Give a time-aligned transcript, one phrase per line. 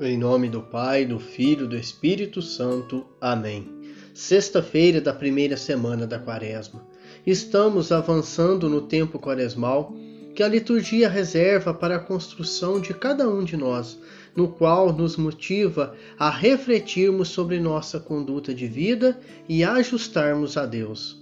[0.00, 3.04] Em nome do Pai, do Filho e do Espírito Santo.
[3.20, 3.66] Amém.
[4.14, 6.86] Sexta-feira da primeira semana da Quaresma.
[7.26, 9.92] Estamos avançando no tempo quaresmal
[10.36, 13.98] que a liturgia reserva para a construção de cada um de nós,
[14.36, 19.18] no qual nos motiva a refletirmos sobre nossa conduta de vida
[19.48, 21.20] e ajustarmos a Deus.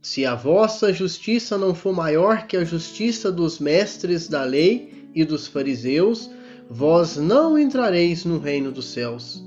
[0.00, 5.24] Se a vossa justiça não for maior que a justiça dos mestres da lei e
[5.24, 6.30] dos fariseus,
[6.70, 9.42] vós não entrareis no reino dos céus.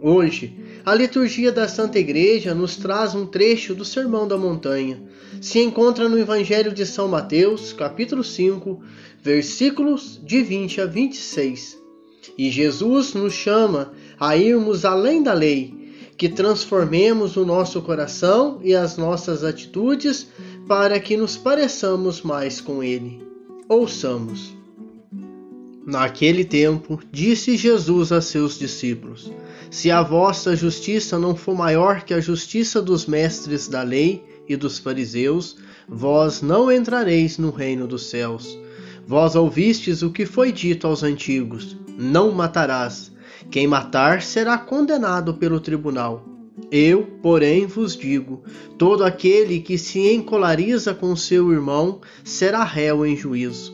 [0.00, 5.02] Hoje, a liturgia da Santa Igreja nos traz um trecho do Sermão da Montanha.
[5.40, 8.82] Se encontra no Evangelho de São Mateus, capítulo 5,
[9.22, 11.78] versículos de 20 a 26.
[12.36, 15.72] E Jesus nos chama a irmos além da lei,
[16.16, 20.28] que transformemos o nosso coração e as nossas atitudes
[20.68, 23.22] para que nos pareçamos mais com Ele.
[23.68, 24.63] Ouçamos.
[25.86, 29.30] Naquele tempo, disse Jesus a seus discípulos:
[29.70, 34.56] Se a vossa justiça não for maior que a justiça dos mestres da lei e
[34.56, 38.58] dos fariseus, vós não entrareis no reino dos céus.
[39.06, 43.12] Vós ouvistes o que foi dito aos antigos: Não matarás.
[43.50, 46.24] Quem matar será condenado pelo tribunal.
[46.70, 48.42] Eu, porém, vos digo:
[48.78, 53.73] todo aquele que se encolariza com seu irmão será réu em juízo.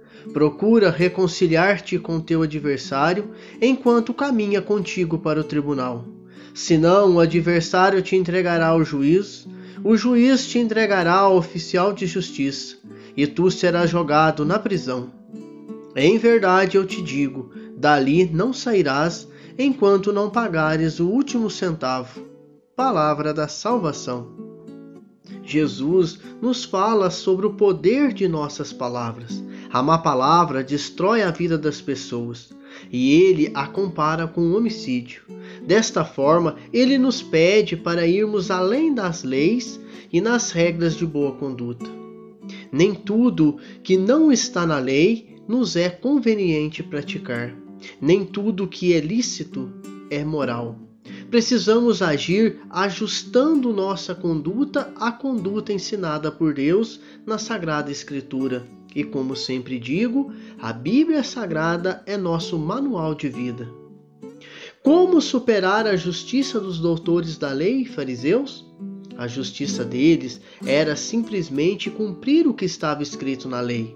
[0.33, 6.05] Procura reconciliar-te com teu adversário enquanto caminha contigo para o tribunal.
[6.53, 9.47] Senão, o adversário te entregará ao juiz,
[9.83, 12.77] o juiz te entregará ao oficial de justiça,
[13.15, 15.09] e tu serás jogado na prisão.
[15.95, 19.27] Em verdade eu te digo: dali não sairás
[19.57, 22.21] enquanto não pagares o último centavo.
[22.75, 24.51] Palavra da salvação.
[25.43, 29.43] Jesus nos fala sobre o poder de nossas palavras.
[29.73, 32.49] A má palavra destrói a vida das pessoas
[32.91, 35.23] e ele a compara com um homicídio.
[35.65, 39.79] Desta forma, ele nos pede para irmos além das leis
[40.11, 41.89] e nas regras de boa conduta.
[42.69, 47.55] Nem tudo que não está na lei nos é conveniente praticar.
[47.99, 49.71] Nem tudo que é lícito
[50.09, 50.77] é moral.
[51.29, 58.67] Precisamos agir ajustando nossa conduta à conduta ensinada por Deus na Sagrada Escritura.
[58.95, 63.69] E como sempre digo, a Bíblia Sagrada é nosso manual de vida.
[64.83, 68.65] Como superar a justiça dos doutores da lei, fariseus?
[69.17, 73.95] A justiça deles era simplesmente cumprir o que estava escrito na lei.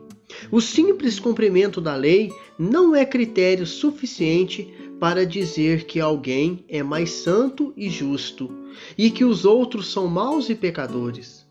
[0.51, 7.11] O simples cumprimento da lei não é critério suficiente para dizer que alguém é mais
[7.11, 8.49] santo e justo
[8.97, 11.44] e que os outros são maus e pecadores.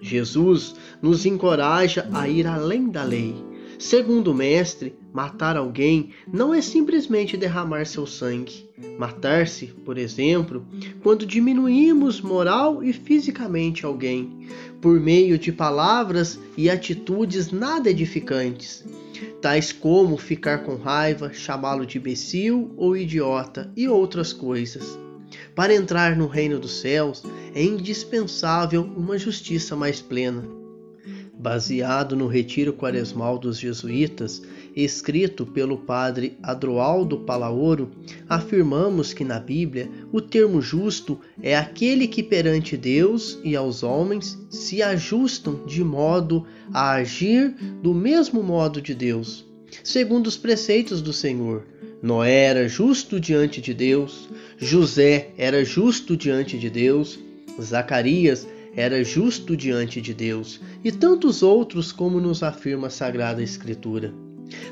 [0.00, 3.34] Jesus nos encoraja a ir além da lei.
[3.78, 8.66] Segundo o Mestre, matar alguém não é simplesmente derramar seu sangue.
[8.98, 10.66] Matar-se, por exemplo,
[11.02, 14.48] quando diminuímos moral e fisicamente alguém,
[14.80, 18.84] por meio de palavras e atitudes nada edificantes,
[19.42, 25.05] tais como ficar com raiva, chamá-lo de imbecil ou idiota e outras coisas.
[25.54, 27.22] Para entrar no reino dos céus
[27.54, 30.44] é indispensável uma justiça mais plena.
[31.38, 34.42] Baseado no Retiro Quaresmal dos Jesuítas,
[34.74, 37.90] escrito pelo padre Adroaldo Palaoro,
[38.28, 44.38] afirmamos que na Bíblia o termo justo é aquele que perante Deus e aos homens
[44.50, 49.46] se ajustam de modo a agir do mesmo modo de Deus,
[49.84, 51.64] segundo os preceitos do Senhor.
[52.02, 57.18] Noé era justo diante de Deus, José era justo diante de Deus,
[57.60, 64.14] Zacarias era justo diante de Deus, e tantos outros como nos afirma a Sagrada Escritura.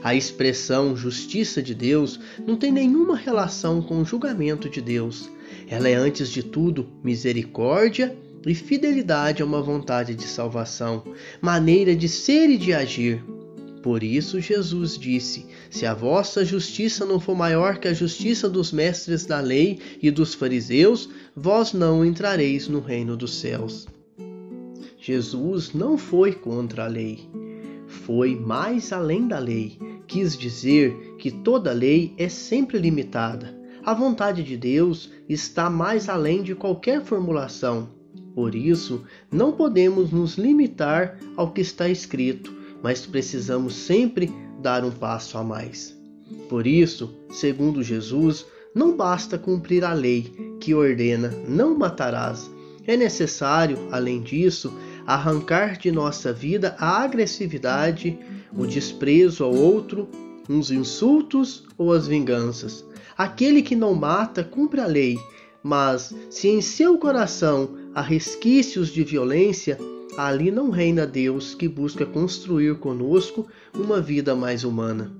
[0.02, 5.31] A expressão justiça de Deus não tem nenhuma relação com o julgamento de Deus.
[5.69, 8.16] Ela é, antes de tudo, misericórdia
[8.46, 11.02] e fidelidade a uma vontade de salvação,
[11.40, 13.22] maneira de ser e de agir.
[13.82, 18.71] Por isso Jesus disse: Se a vossa justiça não for maior que a justiça dos
[18.71, 23.88] mestres da lei e dos fariseus, vós não entrareis no reino dos céus.
[24.97, 27.29] Jesus não foi contra a lei,
[27.88, 29.76] foi mais além da lei,
[30.06, 33.53] quis dizer que toda lei é sempre limitada.
[33.85, 37.88] A vontade de Deus está mais além de qualquer formulação.
[38.32, 44.32] Por isso, não podemos nos limitar ao que está escrito, mas precisamos sempre
[44.64, 45.94] dar um passo a mais.
[46.49, 52.50] Por isso, segundo Jesus, não basta cumprir a lei que ordena não matarás.
[52.87, 54.72] É necessário, além disso,
[55.06, 58.19] arrancar de nossa vida a agressividade,
[58.56, 60.08] o desprezo ao outro,
[60.49, 62.82] os insultos ou as vinganças.
[63.19, 65.19] Aquele que não mata cumpre a lei,
[65.62, 69.78] mas se em seu coração há resquícios de violência,
[70.16, 75.12] ali não reina Deus que busca construir conosco uma vida mais humana.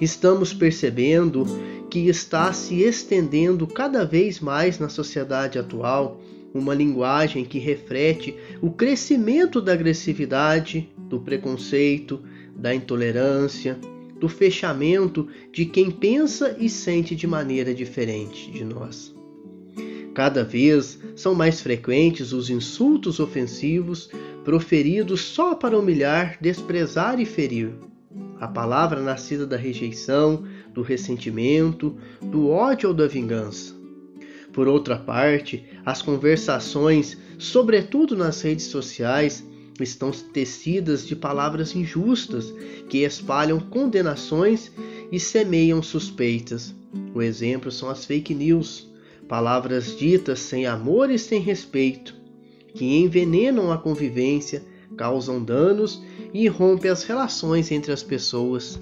[0.00, 1.46] Estamos percebendo
[1.90, 6.20] que está se estendendo cada vez mais na sociedade atual
[6.54, 12.22] uma linguagem que reflete o crescimento da agressividade, do preconceito,
[12.54, 13.78] da intolerância,
[14.20, 19.14] do fechamento de quem pensa e sente de maneira diferente de nós.
[20.14, 24.10] Cada vez são mais frequentes os insultos ofensivos
[24.44, 27.72] proferidos só para humilhar, desprezar e ferir.
[28.38, 30.44] A palavra nascida da rejeição,
[30.74, 33.74] do ressentimento, do ódio ou da vingança.
[34.52, 39.42] Por outra parte, as conversações, sobretudo nas redes sociais,
[39.80, 42.52] estão tecidas de palavras injustas
[42.88, 44.70] que espalham condenações
[45.10, 46.74] e semeiam suspeitas.
[47.14, 48.91] O exemplo são as fake news,
[49.32, 52.14] palavras ditas sem amor e sem respeito,
[52.74, 54.62] que envenenam a convivência,
[54.94, 56.02] causam danos
[56.34, 58.78] e rompem as relações entre as pessoas.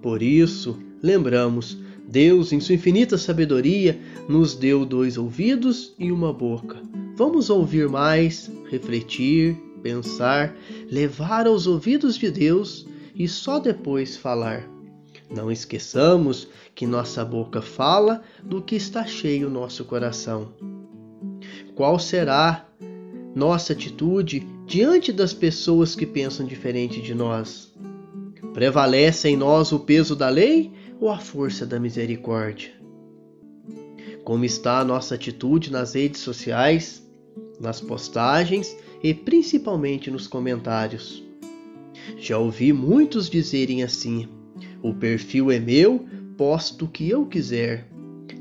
[0.00, 1.76] Por isso, lembramos
[2.08, 6.80] Deus, em sua infinita sabedoria, nos deu dois ouvidos e uma boca.
[7.14, 10.56] Vamos ouvir mais, refletir, pensar,
[10.90, 14.71] levar aos ouvidos de Deus e só depois falar.
[15.34, 20.52] Não esqueçamos que nossa boca fala do que está cheio nosso coração.
[21.74, 22.68] Qual será
[23.34, 27.72] nossa atitude diante das pessoas que pensam diferente de nós?
[28.52, 30.70] Prevalece em nós o peso da lei
[31.00, 32.70] ou a força da misericórdia?
[34.24, 37.02] Como está a nossa atitude nas redes sociais,
[37.58, 41.24] nas postagens e principalmente nos comentários?
[42.18, 44.28] Já ouvi muitos dizerem assim:
[44.82, 46.04] o perfil é meu,
[46.36, 47.88] posto que eu quiser.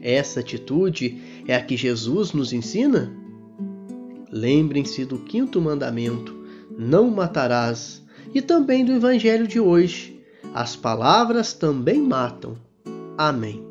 [0.02, 3.16] Essa atitude é a que Jesus nos ensina?
[4.32, 6.36] Lembrem-se do quinto mandamento:
[6.78, 8.02] não matarás,
[8.34, 10.20] e também do evangelho de hoje:
[10.54, 12.56] as palavras também matam.
[13.18, 13.71] Amém.